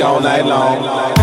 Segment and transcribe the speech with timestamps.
[0.00, 1.19] All night long.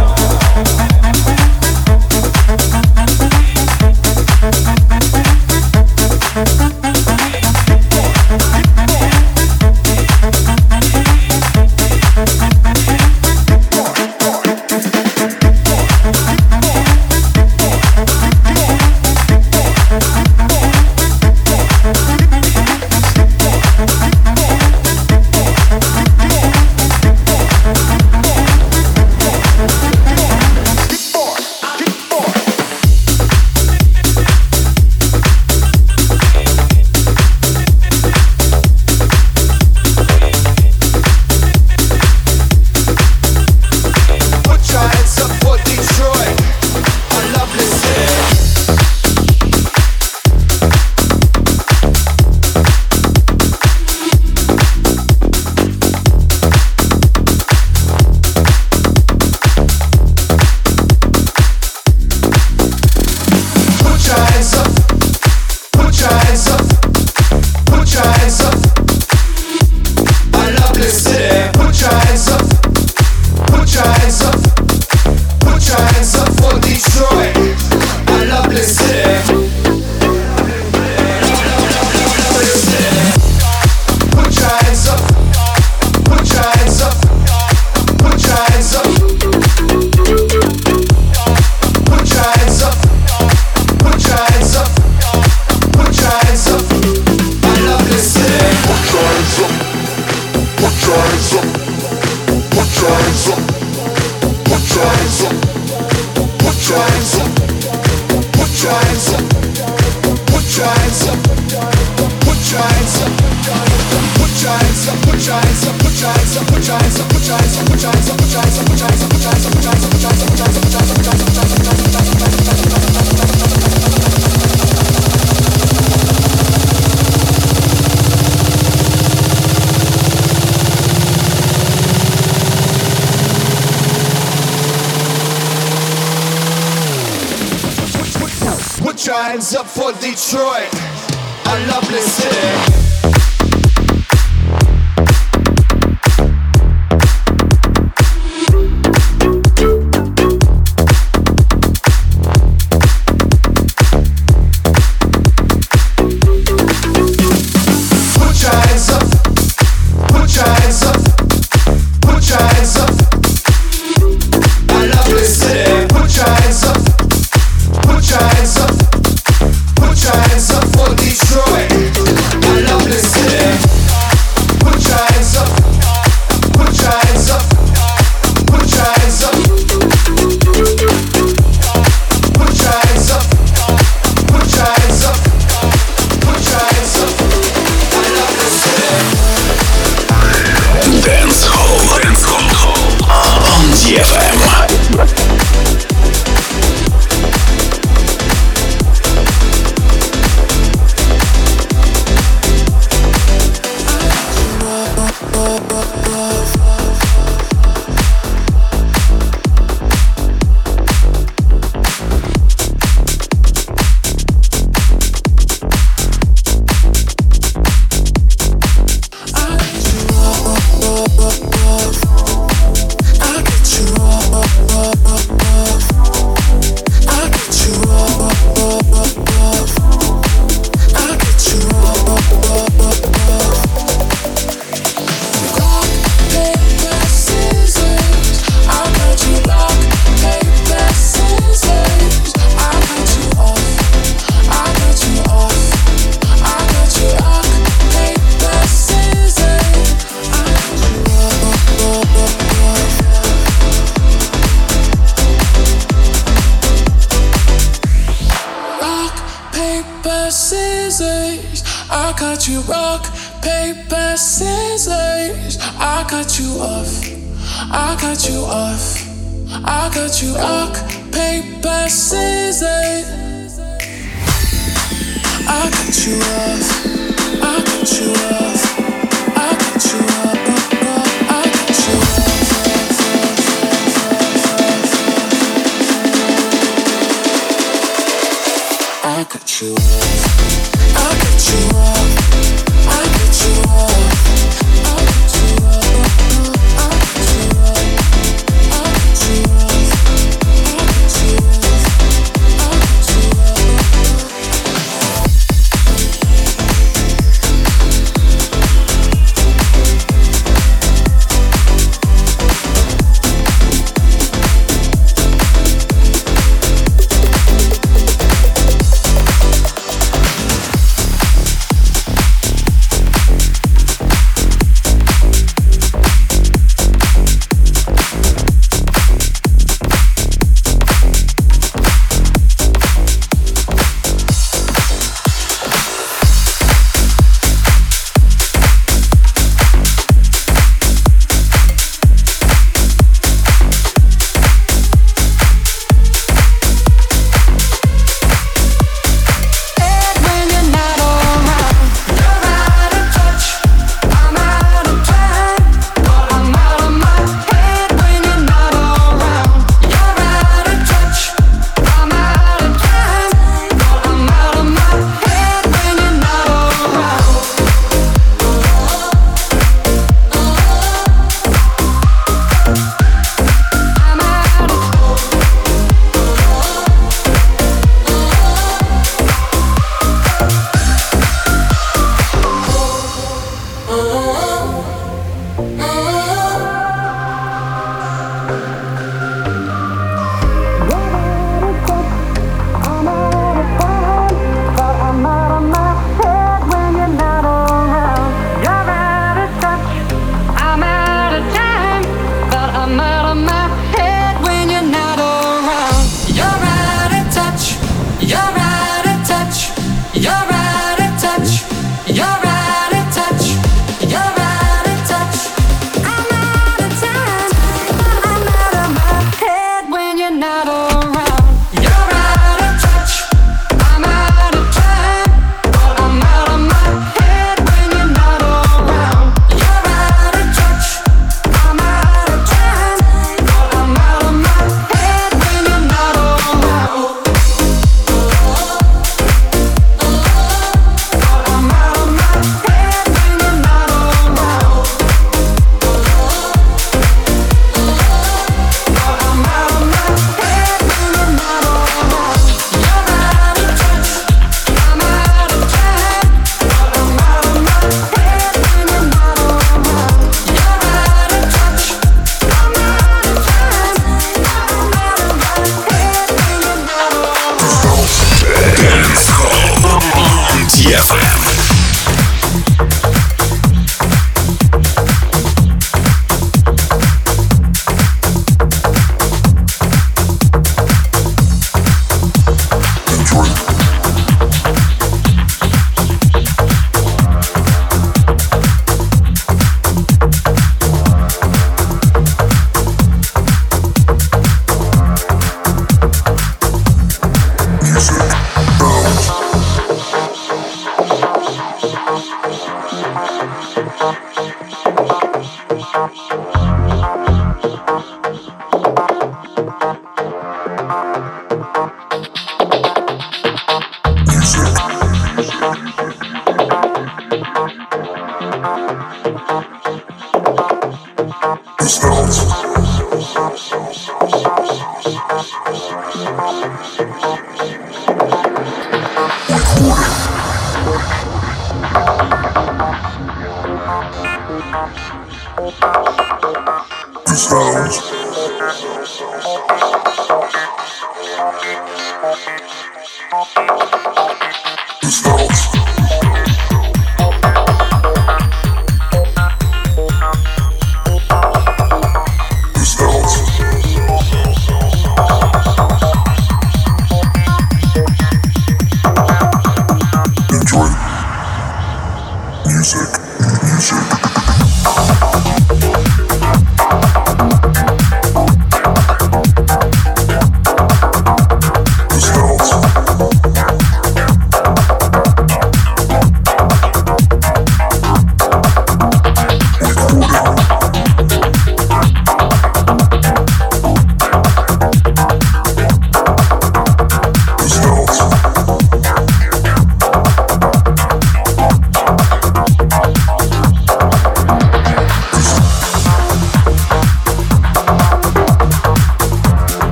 [545.02, 546.07] Results.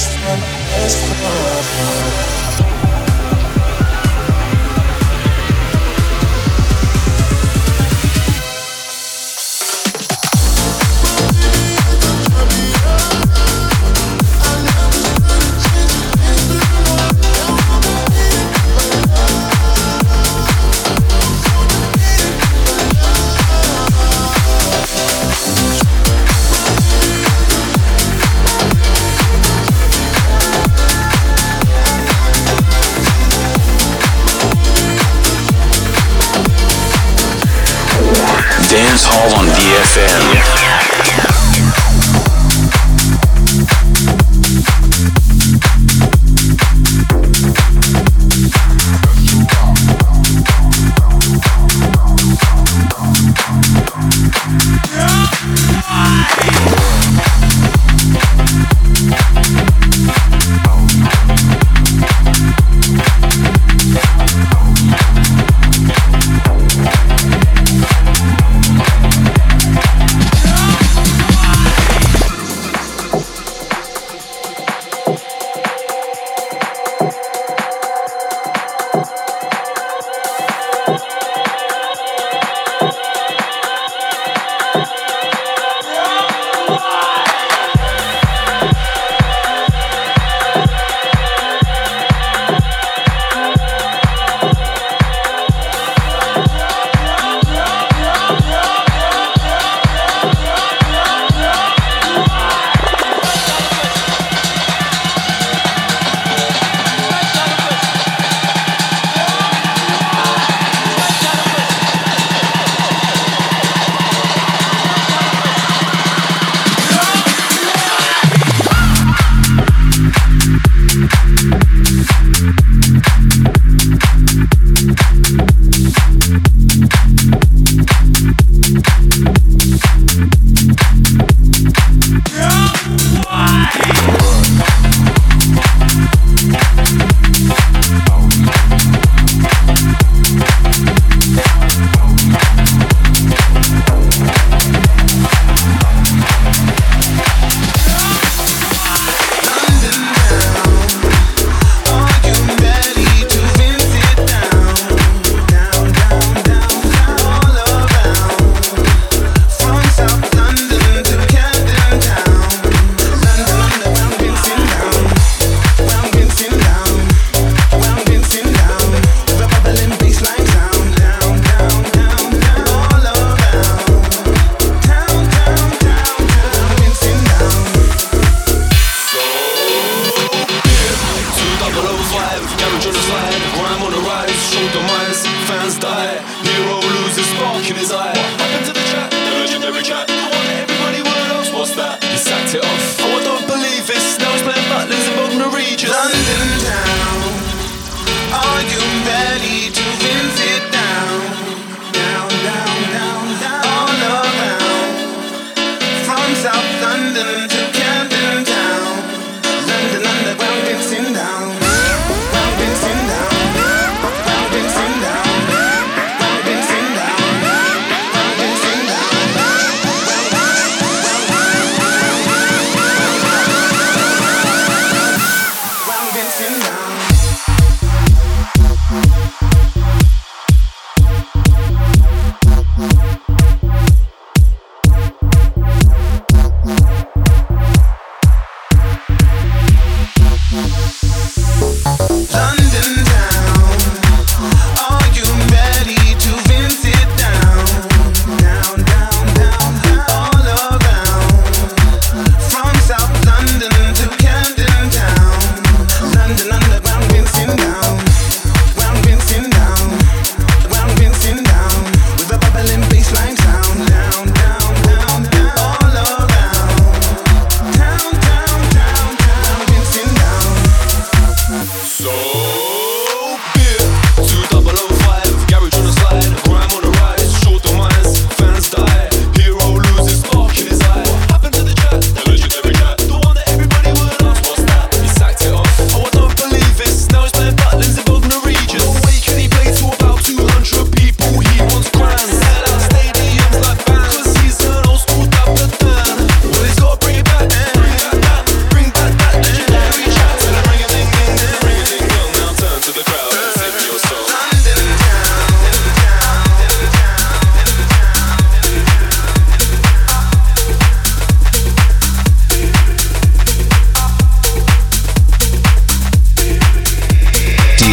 [0.00, 0.49] Best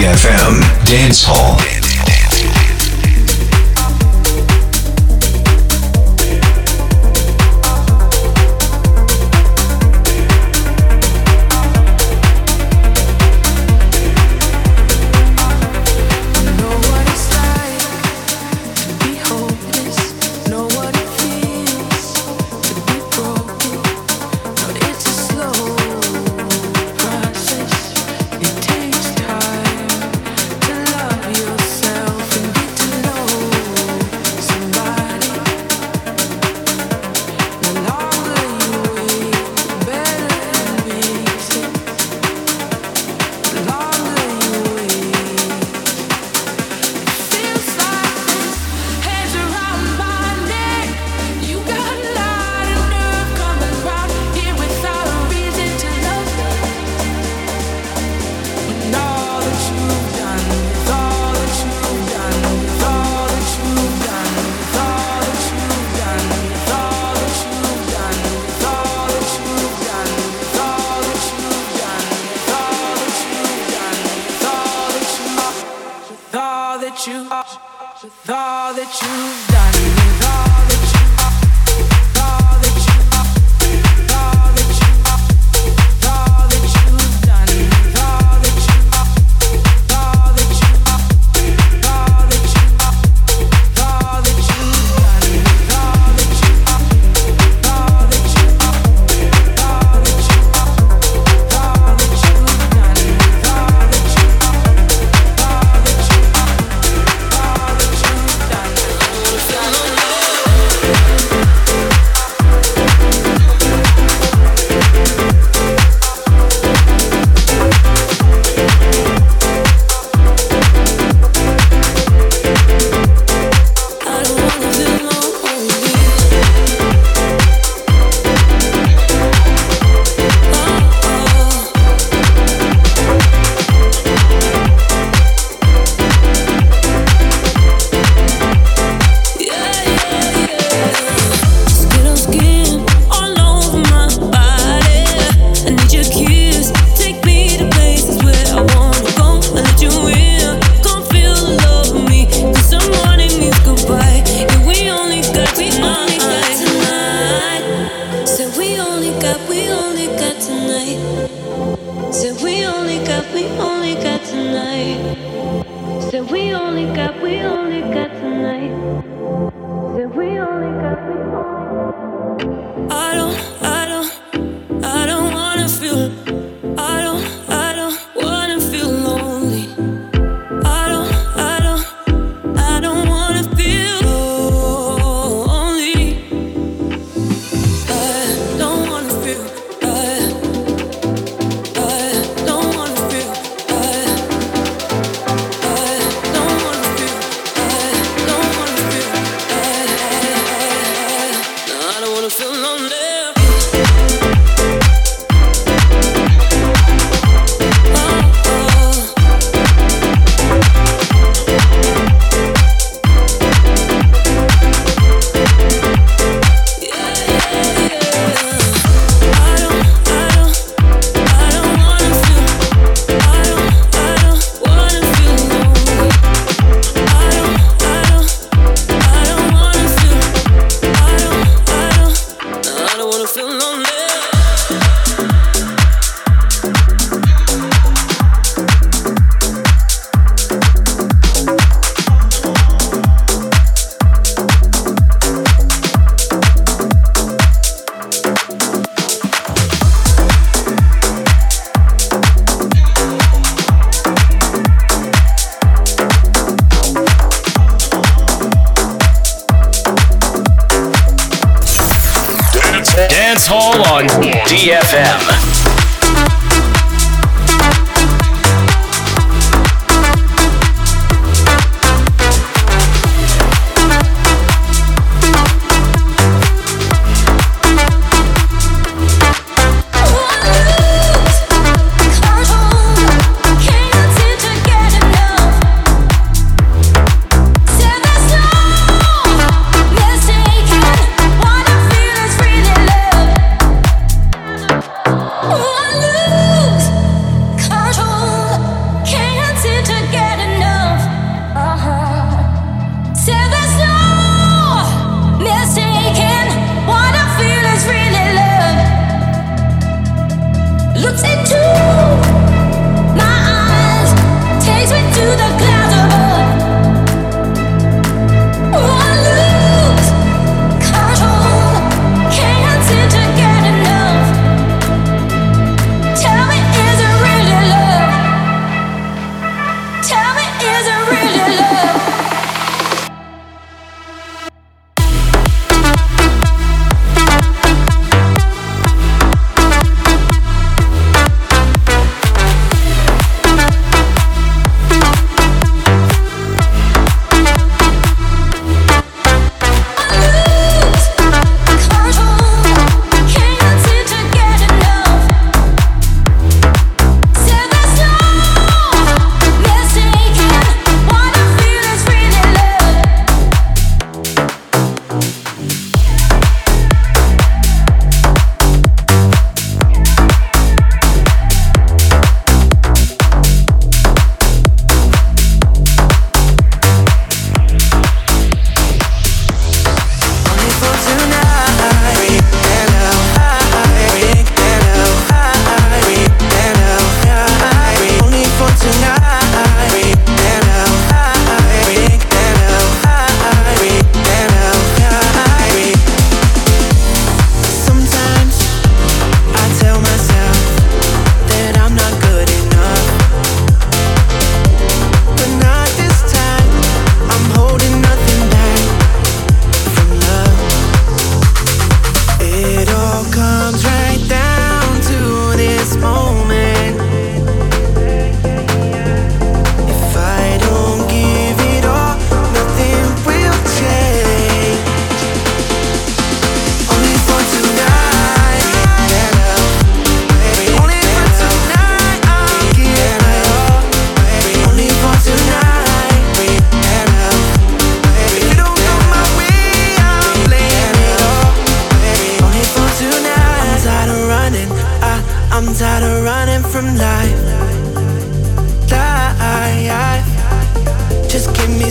[0.07, 1.86] FM Dance Hall.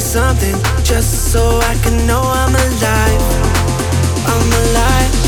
[0.06, 0.54] something
[0.84, 3.22] just so I can know I'm alive.
[4.24, 5.25] I'm alive.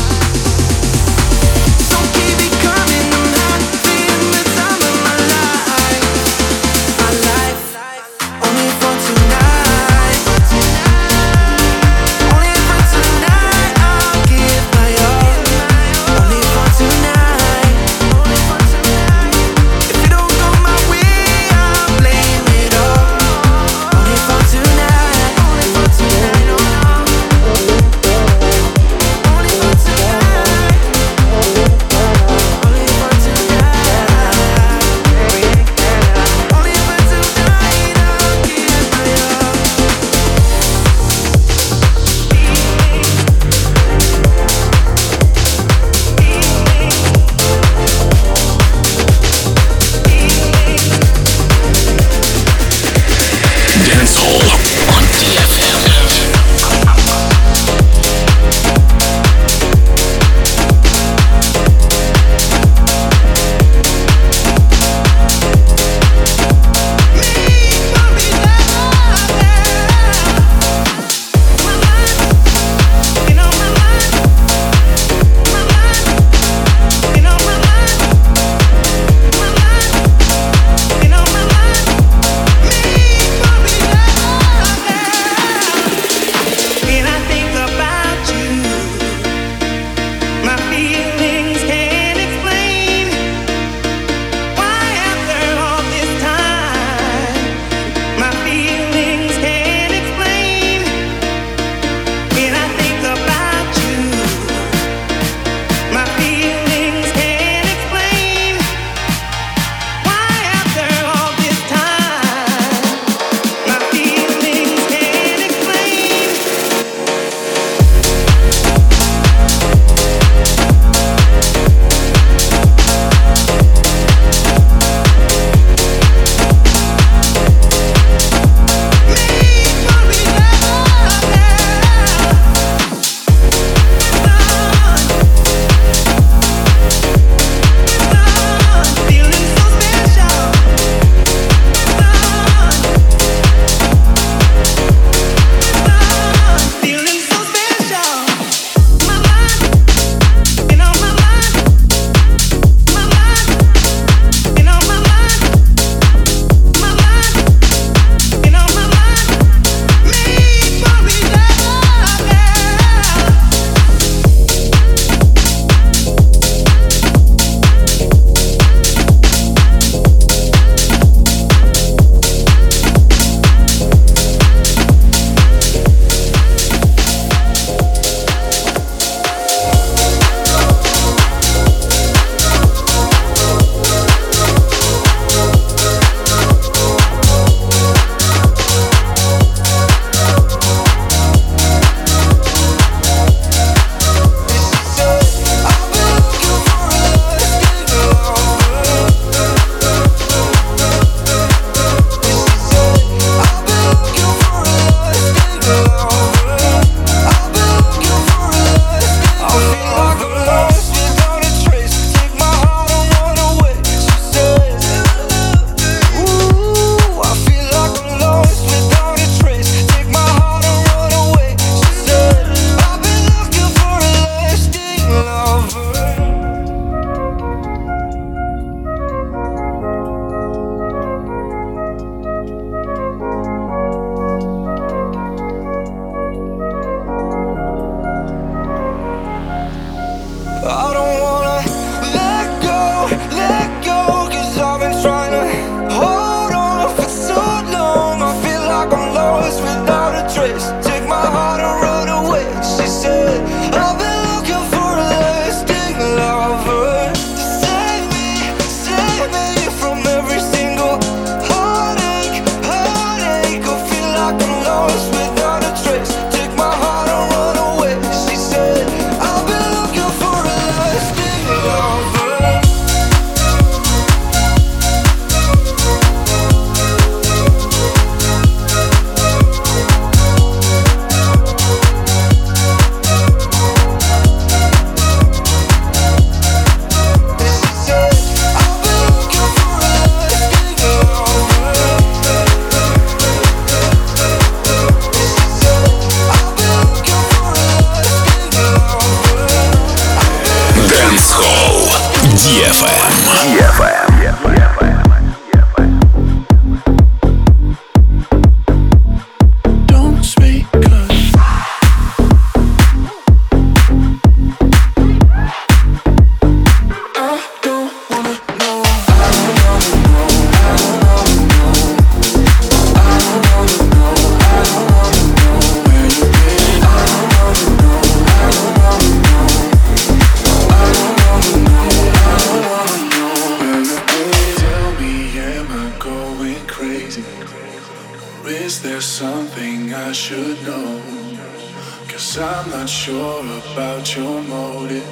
[342.29, 345.03] Cause I'm not sure about your motive.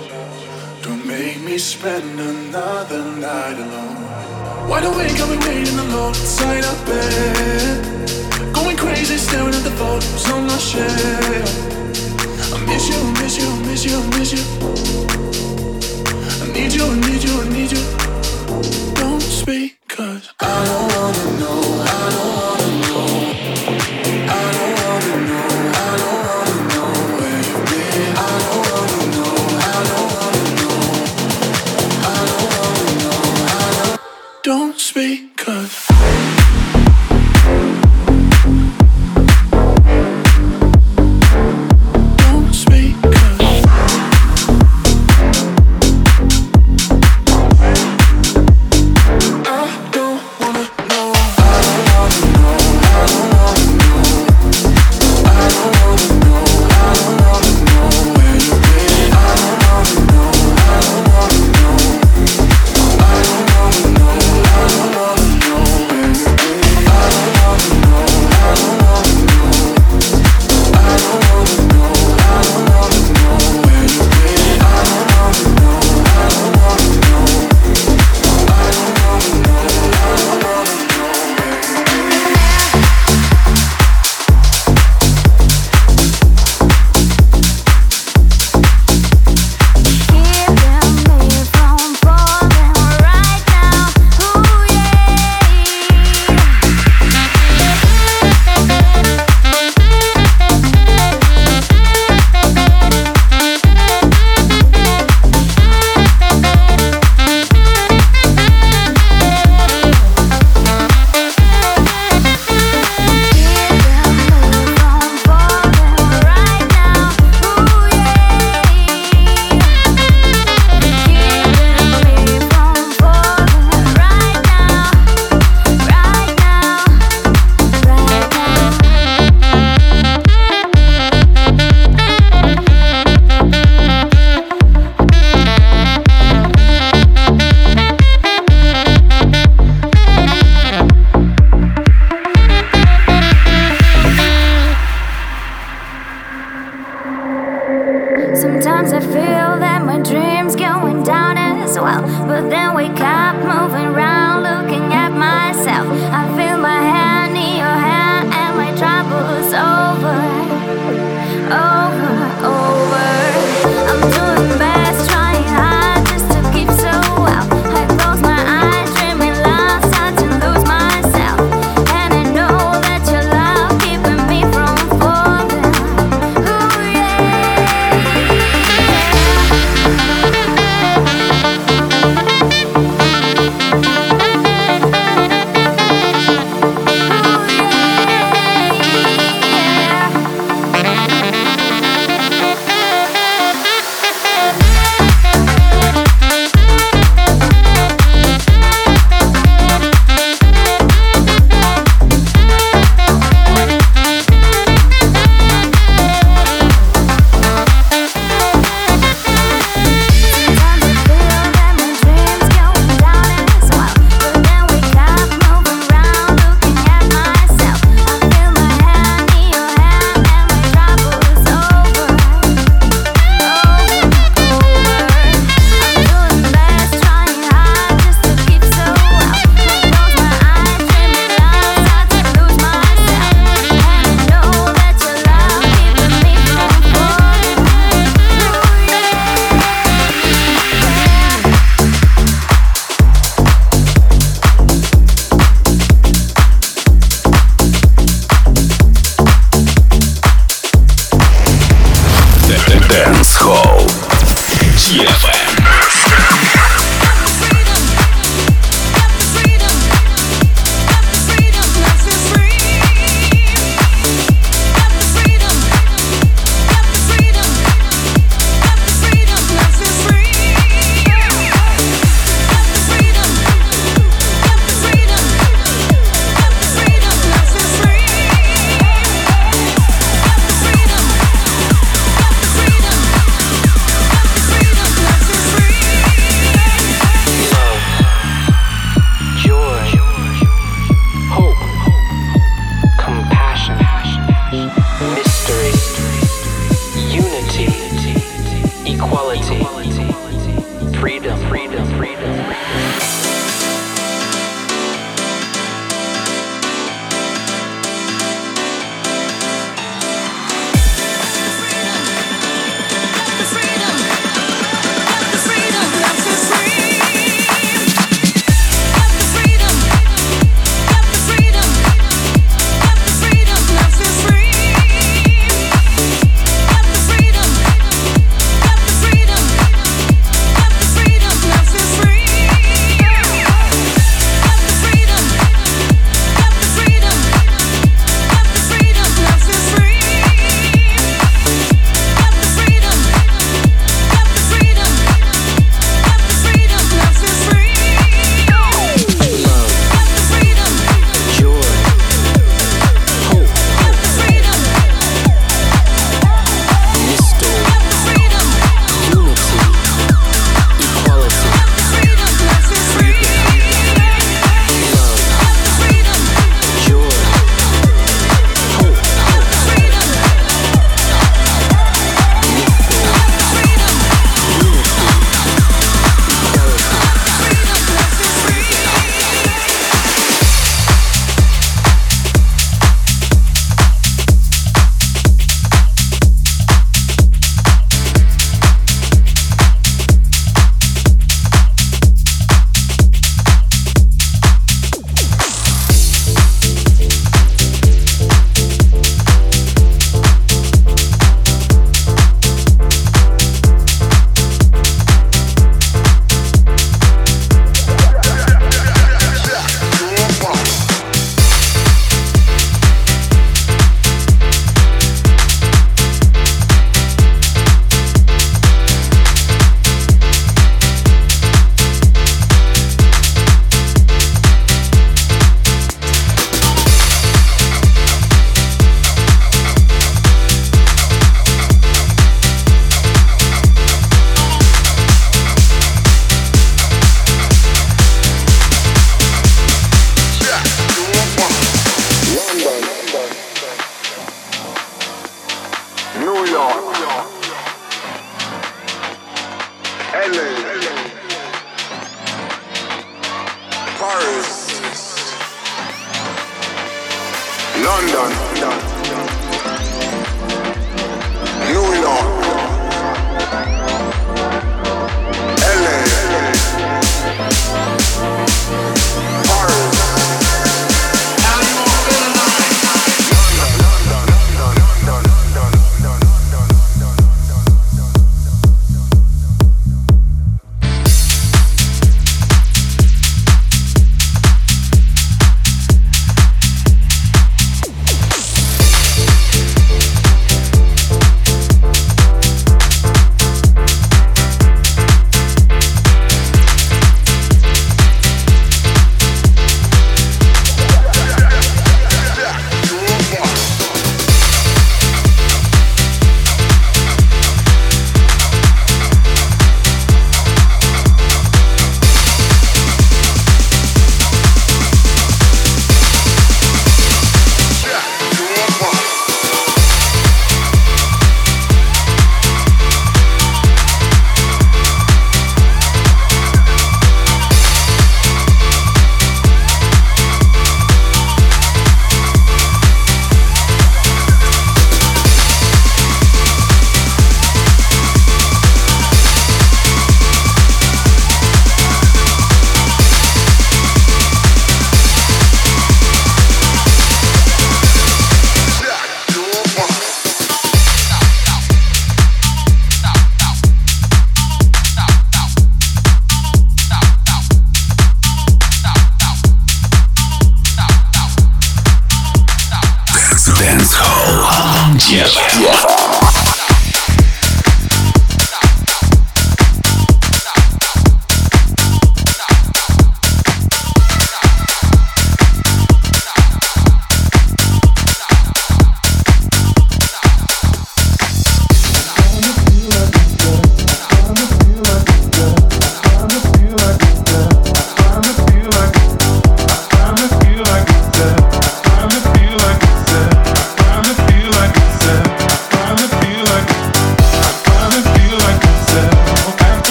[0.84, 4.70] Don't make me spend another night alone.
[4.70, 8.54] Wide awake, I'll be waiting alone inside our bed.
[8.54, 11.50] Going crazy, staring at the photos on my shelf.
[12.54, 14.44] I miss you, miss you, miss you, miss you.
[16.40, 18.94] I need you, I need you, I need you.
[18.94, 20.87] Don't speak, cause I won't.